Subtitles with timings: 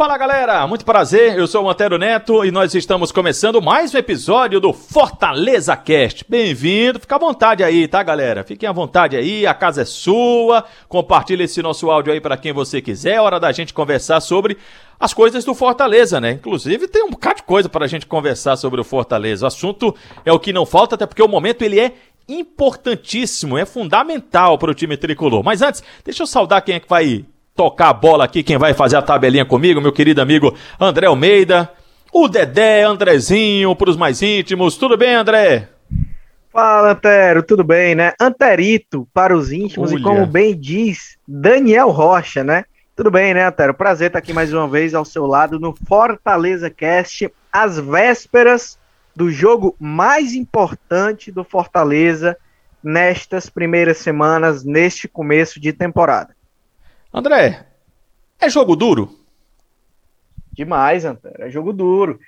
[0.00, 3.98] Fala galera, muito prazer, eu sou o Antero Neto e nós estamos começando mais um
[3.98, 6.24] episódio do Fortaleza Cast.
[6.26, 8.42] Bem-vindo, fica à vontade aí, tá galera?
[8.42, 12.50] Fiquem à vontade aí, a casa é sua, compartilhe esse nosso áudio aí para quem
[12.50, 14.56] você quiser, é hora da gente conversar sobre
[14.98, 16.30] as coisas do Fortaleza, né?
[16.30, 19.44] Inclusive tem um bocado de coisa para a gente conversar sobre o Fortaleza.
[19.44, 21.92] O assunto é o que não falta, até porque o momento ele é
[22.26, 25.44] importantíssimo, é fundamental para o time tricolor.
[25.44, 27.26] Mas antes, deixa eu saudar quem é que vai
[27.60, 31.70] tocar a bola aqui, quem vai fazer a tabelinha comigo, meu querido amigo André Almeida,
[32.10, 34.78] o Dedé, Andrezinho, para os mais íntimos.
[34.78, 35.68] Tudo bem, André?
[36.50, 38.14] Fala, Antero, tudo bem, né?
[38.18, 40.00] Anterito para os íntimos Olha.
[40.00, 42.64] e como bem diz Daniel Rocha, né?
[42.96, 43.74] Tudo bem, né, Antero?
[43.74, 48.78] Prazer estar aqui mais uma vez ao seu lado no Fortaleza Cast, às vésperas
[49.14, 52.38] do jogo mais importante do Fortaleza
[52.82, 56.39] nestas primeiras semanas, neste começo de temporada.
[57.12, 57.66] André,
[58.40, 59.10] é jogo duro?
[60.52, 62.20] Demais, Antero, é jogo duro.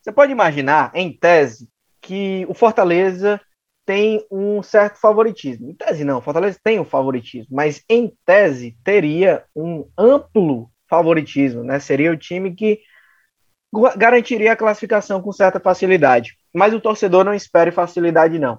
[0.00, 1.68] Você pode imaginar, em tese,
[2.00, 3.40] que o Fortaleza
[3.84, 5.68] tem um certo favoritismo.
[5.68, 11.80] Em tese não, Fortaleza tem um favoritismo, mas em tese teria um amplo favoritismo, né?
[11.80, 12.80] Seria o time que
[13.96, 16.36] garantiria a classificação com certa facilidade.
[16.54, 18.58] Mas o torcedor não espere facilidade não.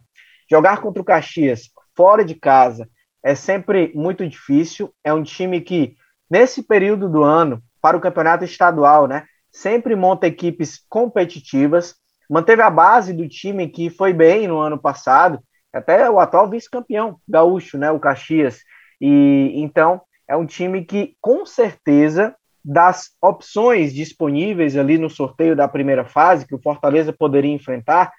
[0.49, 2.89] Jogar contra o Caxias fora de casa
[3.23, 4.93] é sempre muito difícil.
[5.03, 5.95] É um time que
[6.29, 11.95] nesse período do ano para o campeonato estadual, né, sempre monta equipes competitivas
[12.29, 15.39] manteve a base do time que foi bem no ano passado,
[15.73, 18.59] até o atual vice-campeão gaúcho, né, o Caxias.
[19.01, 25.67] E então é um time que com certeza das opções disponíveis ali no sorteio da
[25.67, 28.11] primeira fase que o Fortaleza poderia enfrentar,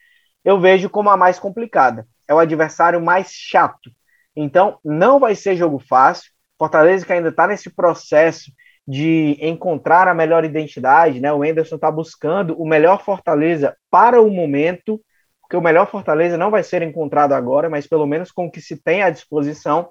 [0.45, 2.07] eu vejo como a mais complicada.
[2.27, 3.91] É o adversário mais chato.
[4.35, 6.31] Então não vai ser jogo fácil.
[6.59, 8.53] Fortaleza que ainda está nesse processo
[8.87, 11.33] de encontrar a melhor identidade, né?
[11.33, 15.01] O Enderson está buscando o melhor Fortaleza para o momento,
[15.41, 18.61] porque o melhor Fortaleza não vai ser encontrado agora, mas pelo menos com o que
[18.61, 19.91] se tem à disposição.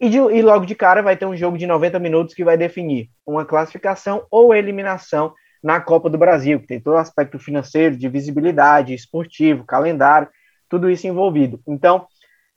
[0.00, 2.56] E, de, e logo de cara vai ter um jogo de 90 minutos que vai
[2.56, 7.96] definir uma classificação ou eliminação na Copa do Brasil, que tem todo o aspecto financeiro,
[7.96, 10.28] de visibilidade, esportivo, calendário,
[10.68, 11.60] tudo isso envolvido.
[11.66, 12.06] Então,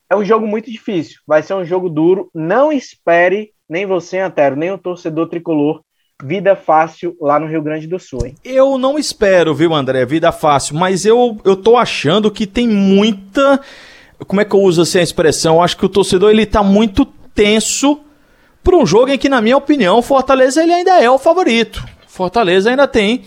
[0.09, 2.29] é um jogo muito difícil, vai ser um jogo duro.
[2.33, 5.81] Não espere nem você, Antero, nem o torcedor tricolor,
[6.23, 8.35] vida fácil lá no Rio Grande do Sul, hein?
[8.43, 13.59] Eu não espero, viu, André, vida fácil, mas eu, eu tô achando que tem muita.
[14.25, 15.55] Como é que eu uso assim a expressão?
[15.55, 17.99] Eu acho que o torcedor ele tá muito tenso
[18.63, 21.83] para um jogo em que, na minha opinião, Fortaleza ele ainda é o favorito.
[22.07, 23.25] Fortaleza ainda tem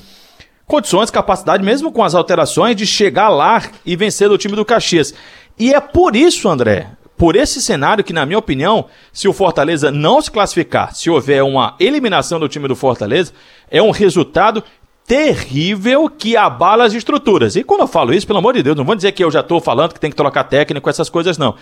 [0.70, 5.12] condições, capacidade, mesmo com as alterações, de chegar lá e vencer o time do Caxias.
[5.58, 9.90] E é por isso, André, por esse cenário que, na minha opinião, se o Fortaleza
[9.90, 13.32] não se classificar, se houver uma eliminação do time do Fortaleza,
[13.70, 14.64] é um resultado
[15.06, 17.56] terrível que abala as estruturas.
[17.56, 19.40] E quando eu falo isso, pelo amor de Deus, não vou dizer que eu já
[19.40, 21.56] estou falando que tem que trocar técnico, essas coisas não.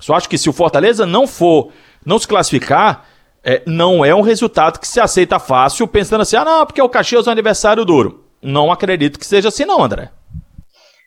[0.00, 1.68] Só acho que se o Fortaleza não for,
[2.04, 3.04] não se classificar,
[3.44, 6.88] é, não é um resultado que se aceita fácil, pensando assim, ah, não, porque o
[6.88, 8.23] Caxias é um aniversário duro.
[8.44, 10.10] Não acredito que seja assim, não, André.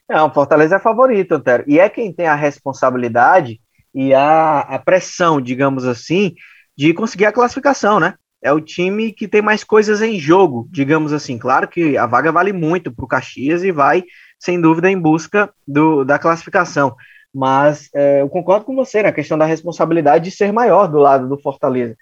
[0.10, 1.64] Não, o Fortaleza é favorito, Antero.
[1.68, 3.60] E é quem tem a responsabilidade
[3.94, 6.34] e a, a pressão, digamos assim,
[6.76, 8.16] de conseguir a classificação, né?
[8.42, 11.38] É o time que tem mais coisas em jogo, digamos assim.
[11.38, 14.04] Claro que a vaga vale muito para o Caxias e vai,
[14.40, 16.96] sem dúvida, em busca do, da classificação.
[17.34, 21.28] Mas é, eu concordo com você na questão da responsabilidade de ser maior do lado
[21.28, 21.96] do Fortaleza.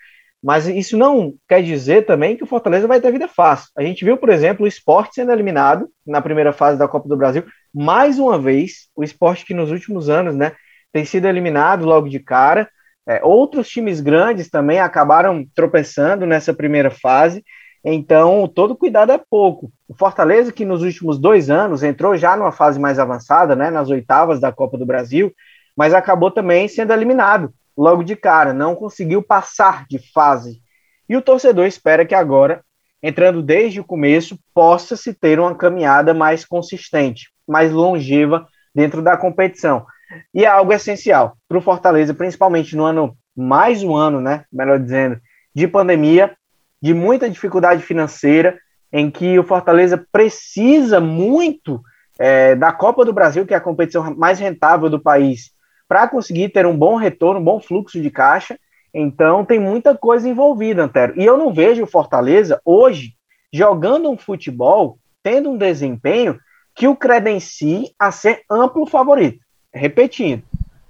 [0.45, 3.71] Mas isso não quer dizer também que o Fortaleza vai ter vida fácil.
[3.75, 7.17] A gente viu, por exemplo, o esporte sendo eliminado na primeira fase da Copa do
[7.17, 7.43] Brasil.
[7.73, 10.51] Mais uma vez, o esporte que nos últimos anos, né,
[10.93, 12.69] tem sido eliminado logo de cara.
[13.09, 17.43] É, outros times grandes também acabaram tropeçando nessa primeira fase,
[17.83, 19.71] então todo cuidado é pouco.
[19.87, 23.89] O Fortaleza, que nos últimos dois anos entrou já numa fase mais avançada, né, nas
[23.89, 25.33] oitavas da Copa do Brasil,
[25.75, 30.61] mas acabou também sendo eliminado logo de cara, não conseguiu passar de fase.
[31.07, 32.63] E o torcedor espera que agora,
[33.01, 39.15] entrando desde o começo, possa se ter uma caminhada mais consistente, mais longeva dentro da
[39.15, 39.85] competição.
[40.33, 44.45] E é algo essencial para o Fortaleza, principalmente no ano, mais um ano, né?
[44.51, 45.19] Melhor dizendo,
[45.53, 46.35] de pandemia,
[46.81, 48.57] de muita dificuldade financeira,
[48.91, 51.81] em que o Fortaleza precisa muito
[52.17, 55.51] é, da Copa do Brasil, que é a competição mais rentável do país,
[55.87, 58.57] para conseguir ter um bom retorno, um bom fluxo de caixa.
[58.93, 61.19] Então tem muita coisa envolvida, Antero.
[61.19, 63.13] E eu não vejo o Fortaleza hoje
[63.53, 66.39] jogando um futebol tendo um desempenho
[66.75, 69.39] que o credencie a ser amplo favorito.
[69.73, 70.43] Repetindo,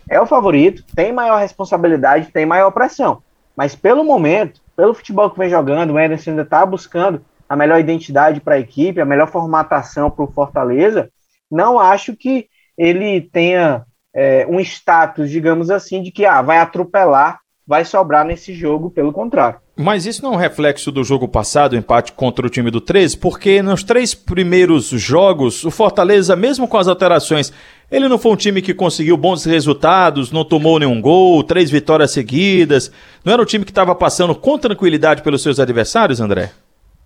[0.10, 3.24] é o favorito, tem maior responsabilidade, tem maior pressão.
[3.56, 7.80] Mas pelo momento, pelo futebol que vem jogando, o Anderson ainda está buscando a melhor
[7.80, 11.10] identidade para a equipe, a melhor formatação para o Fortaleza.
[11.50, 17.42] Não acho que ele tenha é, um status, digamos assim, de que ah, vai atropelar,
[17.68, 19.60] vai sobrar nesse jogo, pelo contrário.
[19.76, 22.80] Mas isso não é um reflexo do jogo passado, o empate contra o time do
[22.80, 27.52] 13, porque nos três primeiros jogos, o Fortaleza, mesmo com as alterações,
[27.92, 32.12] ele não foi um time que conseguiu bons resultados, não tomou nenhum gol, três vitórias
[32.12, 32.90] seguidas.
[33.26, 36.52] Não era um time que estava passando com tranquilidade pelos seus adversários, André?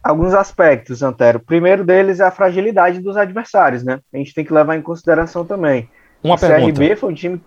[0.03, 1.39] Alguns aspectos, Antero.
[1.39, 4.00] O primeiro deles é a fragilidade dos adversários, né?
[4.13, 5.89] A gente tem que levar em consideração também.
[6.24, 6.74] Uma o pergunta.
[6.74, 7.42] CRB foi um time.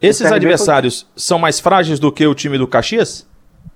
[0.00, 1.10] Esses adversários foi...
[1.16, 3.28] são mais frágeis do que o time do Caxias?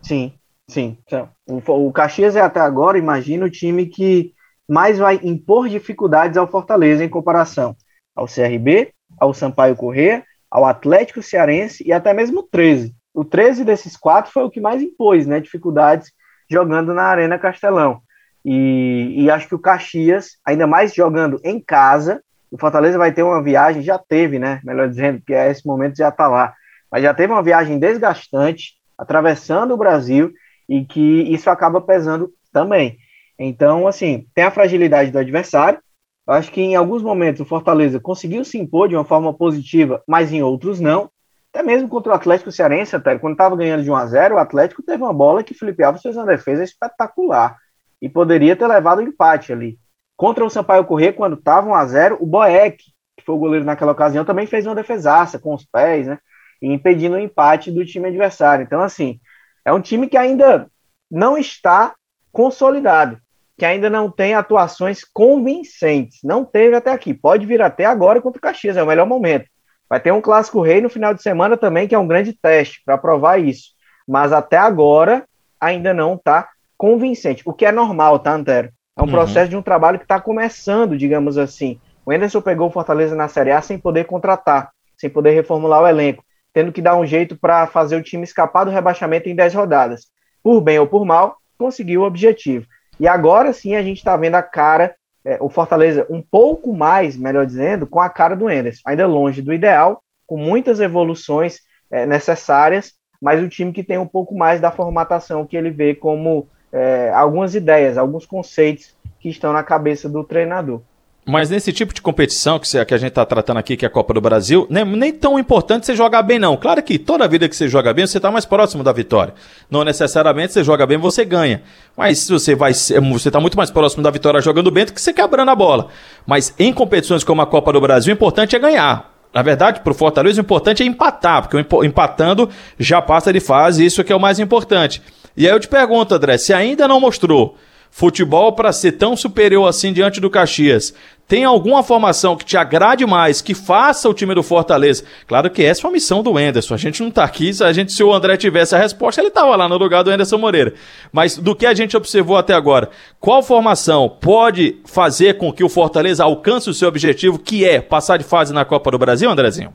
[0.02, 0.32] Sim,
[0.68, 0.98] sim.
[1.46, 4.32] O, o Caxias é até agora, imagina, o time que
[4.68, 7.76] mais vai impor dificuldades ao Fortaleza em comparação
[8.14, 12.94] ao CRB, ao Sampaio Corrêa, ao Atlético Cearense e até mesmo o 13.
[13.12, 16.10] O 13 desses quatro foi o que mais impôs né, dificuldades
[16.50, 18.00] jogando na Arena Castelão.
[18.44, 23.22] E, e, acho que o Caxias, ainda mais jogando em casa, o Fortaleza vai ter
[23.22, 24.60] uma viagem, já teve, né?
[24.64, 26.54] Melhor dizendo, porque a esse momento já está lá,
[26.90, 30.32] mas já teve uma viagem desgastante, atravessando o Brasil,
[30.68, 32.98] e que isso acaba pesando também.
[33.38, 35.80] Então, assim, tem a fragilidade do adversário,
[36.26, 40.02] eu acho que em alguns momentos o Fortaleza conseguiu se impor de uma forma positiva,
[40.08, 41.08] mas em outros não.
[41.52, 44.38] Até mesmo contra o Atlético Cearense, até quando estava ganhando de 1 a 0 o
[44.38, 47.56] Atlético teve uma bola que Felipe Alves fez uma defesa espetacular
[48.02, 49.78] e poderia ter levado o empate ali.
[50.16, 52.84] Contra o Sampaio Corrêa, quando estava 1 a 0 o Boeck,
[53.16, 56.18] que foi o goleiro naquela ocasião, também fez uma defesaça com os pés, né?
[56.62, 58.62] Impedindo o empate do time adversário.
[58.62, 59.20] Então, assim,
[59.64, 60.68] é um time que ainda
[61.10, 61.94] não está
[62.32, 63.20] consolidado
[63.56, 66.18] que ainda não tem atuações convincentes.
[66.22, 67.14] Não teve até aqui.
[67.14, 69.46] Pode vir até agora contra o Caxias, é o melhor momento.
[69.88, 72.82] Vai ter um clássico rei no final de semana também, que é um grande teste
[72.84, 73.70] para provar isso.
[74.06, 75.24] Mas até agora
[75.60, 78.70] ainda não está convincente, o que é normal, tá, Antero?
[78.96, 79.10] É um uhum.
[79.10, 81.78] processo de um trabalho que está começando, digamos assim.
[82.04, 85.86] O Anderson pegou o Fortaleza na Série A sem poder contratar, sem poder reformular o
[85.86, 89.54] elenco, tendo que dar um jeito para fazer o time escapar do rebaixamento em 10
[89.54, 90.06] rodadas.
[90.42, 92.66] Por bem ou por mal, conseguiu o objetivo.
[92.98, 94.94] E agora sim a gente está vendo a cara,
[95.24, 98.80] é, o Fortaleza um pouco mais, melhor dizendo, com a cara do Enderson.
[98.86, 101.58] Ainda longe do ideal, com muitas evoluções
[101.90, 105.94] é, necessárias, mas o time que tem um pouco mais da formatação que ele vê
[105.94, 110.80] como é, algumas ideias, alguns conceitos que estão na cabeça do treinador.
[111.28, 113.90] Mas nesse tipo de competição que, que a gente está tratando aqui, que é a
[113.90, 116.56] Copa do Brasil, nem, nem tão importante você jogar bem, não.
[116.56, 119.34] Claro que toda vida que você joga bem, você está mais próximo da vitória.
[119.68, 121.62] Não necessariamente você joga bem, você ganha.
[121.96, 125.00] Mas se você vai você está muito mais próximo da vitória jogando bem do que
[125.00, 125.88] você quebrando a bola.
[126.24, 129.12] Mas em competições como a Copa do Brasil, o importante é ganhar.
[129.34, 132.48] Na verdade, para o Fortaleza, o importante é empatar, porque empatando
[132.78, 135.02] já passa de fase, isso que é o mais importante.
[135.36, 137.56] E aí eu te pergunto, André, se ainda não mostrou
[137.90, 140.92] futebol para ser tão superior assim diante do Caxias,
[141.26, 145.04] tem alguma formação que te agrade mais, que faça o time do Fortaleza?
[145.26, 146.74] Claro que essa é uma missão do Enderson.
[146.74, 149.30] A gente não tá aqui, se, a gente, se o André tivesse a resposta, ele
[149.30, 150.74] tava lá no lugar do Enderson Moreira.
[151.12, 155.68] Mas do que a gente observou até agora, qual formação pode fazer com que o
[155.68, 159.72] Fortaleza alcance o seu objetivo, que é passar de fase na Copa do Brasil, Andrezinho?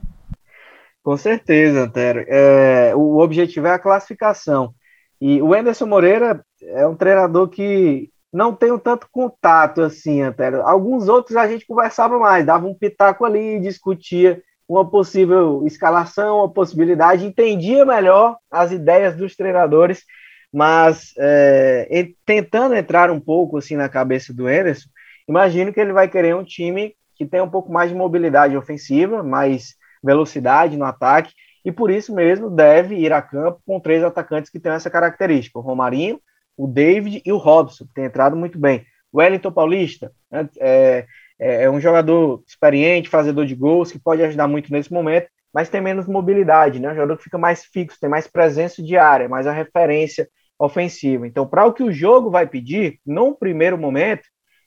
[1.03, 2.24] Com certeza, Antero.
[2.27, 4.74] É, o objetivo é a classificação.
[5.22, 10.48] E o Enderson Moreira é um treinador que não tenho tanto contato assim, até.
[10.62, 16.50] Alguns outros a gente conversava mais, dava um pitaco ali, discutia uma possível escalação, uma
[16.50, 20.06] possibilidade, entendia melhor as ideias dos treinadores,
[20.51, 24.90] mas é, tentando entrar um pouco assim na cabeça do Anderson,
[25.28, 29.22] imagino que ele vai querer um time que tenha um pouco mais de mobilidade ofensiva,
[29.22, 34.50] mais velocidade no ataque, e por isso mesmo deve ir a campo com três atacantes
[34.50, 36.20] que têm essa característica: o Romarinho,
[36.58, 38.86] o David e o Robson, que tem entrado muito bem.
[39.12, 41.06] O Wellington Paulista né, é,
[41.39, 45.70] é, é um jogador experiente, fazedor de gols, que pode ajudar muito nesse momento, mas
[45.70, 46.91] tem menos mobilidade, né?
[46.91, 51.27] Um jogador que fica mais fixo, tem mais presença de área, mais a referência ofensiva.
[51.27, 54.24] Então, para o que o jogo vai pedir, num primeiro momento,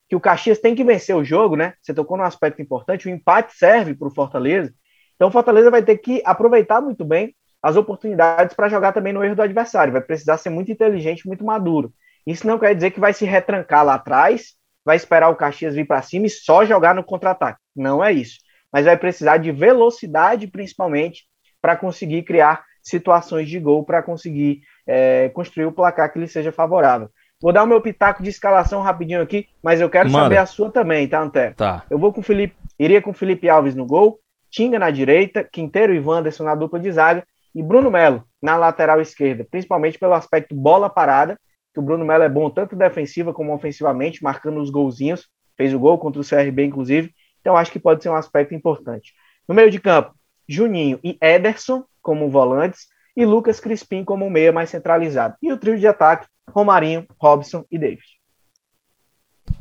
[0.08, 1.74] que o Caxias tem que vencer o jogo, né?
[1.80, 4.72] Você tocou num aspecto importante, o empate serve para o Fortaleza.
[5.16, 9.24] Então, o Fortaleza vai ter que aproveitar muito bem as oportunidades para jogar também no
[9.24, 9.92] erro do adversário.
[9.92, 11.92] Vai precisar ser muito inteligente, muito maduro.
[12.26, 14.54] Isso não quer dizer que vai se retrancar lá atrás,
[14.84, 17.58] vai esperar o Caxias vir para cima e só jogar no contra-ataque.
[17.74, 18.38] Não é isso.
[18.72, 21.24] Mas vai precisar de velocidade, principalmente,
[21.62, 26.52] para conseguir criar situações de gol, para conseguir é, construir o placar que lhe seja
[26.52, 27.08] favorável.
[27.40, 30.24] Vou dar o meu pitaco de escalação rapidinho aqui, mas eu quero Manda.
[30.24, 31.54] saber a sua também, tá, Antero?
[31.54, 31.84] Tá.
[31.88, 34.18] Eu vou com o Felipe, iria com o Felipe Alves no gol,
[34.54, 39.00] Tinga na direita, Quinteiro e Wanderson na dupla de zaga e Bruno Melo na lateral
[39.00, 41.36] esquerda, principalmente pelo aspecto bola parada,
[41.72, 45.78] que o Bruno Melo é bom tanto defensiva como ofensivamente, marcando os golzinhos, fez o
[45.80, 49.12] gol contra o CRB, inclusive, então acho que pode ser um aspecto importante.
[49.48, 50.14] No meio de campo,
[50.48, 55.34] Juninho e Ederson como volantes, e Lucas Crispim como meia mais centralizado.
[55.42, 58.06] E o trio de ataque, Romarinho, Robson e David.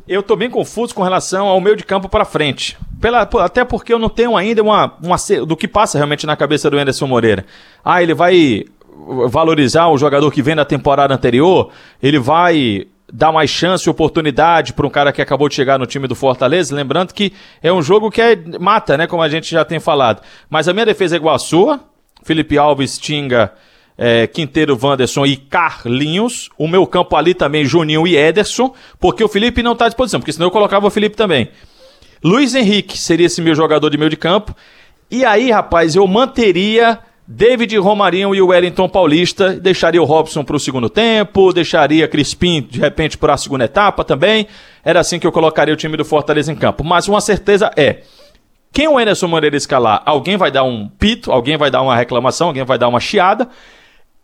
[0.07, 2.77] Eu estou bem confuso com relação ao meio de campo para frente.
[2.99, 6.69] Pela, até porque eu não tenho ainda uma, uma do que passa realmente na cabeça
[6.69, 7.45] do Anderson Moreira.
[7.83, 8.65] Ah, ele vai
[9.29, 14.87] valorizar o jogador que vem da temporada anterior, ele vai dar mais chance, oportunidade para
[14.87, 16.75] um cara que acabou de chegar no time do Fortaleza.
[16.75, 19.07] Lembrando que é um jogo que é mata, né?
[19.07, 20.21] Como a gente já tem falado.
[20.49, 21.79] Mas a minha defesa é igual a sua.
[22.23, 23.53] Felipe Alves, Tinga,
[23.97, 26.49] é, Quinteiro, Wanderson e Carlinhos.
[26.57, 30.19] O meu campo ali também, Juninho e Ederson, porque o Felipe não está à disposição,
[30.19, 31.49] porque senão eu colocava o Felipe também.
[32.23, 34.55] Luiz Henrique seria esse meu jogador de meio de campo.
[35.11, 39.53] E aí, rapaz, eu manteria David Romarinho e o Wellington Paulista.
[39.53, 44.03] Deixaria o Robson para o segundo tempo, deixaria Crispim, de repente, para a segunda etapa
[44.03, 44.47] também.
[44.83, 46.83] Era assim que eu colocaria o time do Fortaleza em campo.
[46.83, 48.03] Mas uma certeza é
[48.71, 52.47] quem o Anderson Moreira escalar, alguém vai dar um pito, alguém vai dar uma reclamação,
[52.47, 53.47] alguém vai dar uma chiada.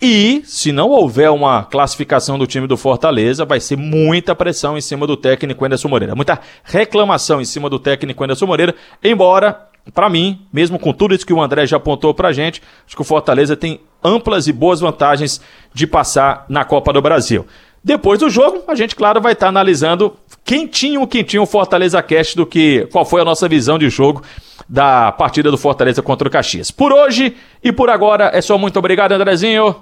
[0.01, 4.81] E, se não houver uma classificação do time do Fortaleza, vai ser muita pressão em
[4.81, 6.15] cima do técnico Anderson Moreira.
[6.15, 8.73] Muita reclamação em cima do técnico Anderson Moreira.
[9.03, 12.95] Embora, para mim, mesmo com tudo isso que o André já apontou pra gente, acho
[12.95, 15.41] que o Fortaleza tem amplas e boas vantagens
[15.73, 17.45] de passar na Copa do Brasil.
[17.83, 22.35] Depois do jogo, a gente, claro, vai estar tá analisando quentinho, quentinho o Fortaleza Cast
[22.35, 24.21] do que qual foi a nossa visão de jogo
[24.67, 26.71] da partida do Fortaleza contra o Caxias.
[26.71, 29.75] Por hoje e por agora é só muito obrigado, Andrezinho.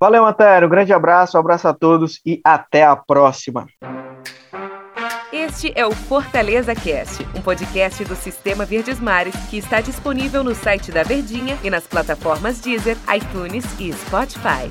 [0.00, 0.66] Valeu, Antero.
[0.66, 3.66] Grande abraço, um abraço a todos e até a próxima.
[5.30, 10.54] Este é o Fortaleza Cast, um podcast do Sistema Verdes Mares que está disponível no
[10.54, 14.70] site da Verdinha e nas plataformas Deezer, iTunes e Spotify.